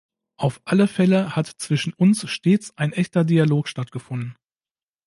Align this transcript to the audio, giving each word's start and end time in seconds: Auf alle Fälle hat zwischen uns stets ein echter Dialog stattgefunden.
Auf 0.35 0.61
alle 0.65 0.87
Fälle 0.87 1.35
hat 1.35 1.45
zwischen 1.45 1.93
uns 1.93 2.27
stets 2.27 2.75
ein 2.75 2.91
echter 2.91 3.23
Dialog 3.23 3.67
stattgefunden. 3.67 4.35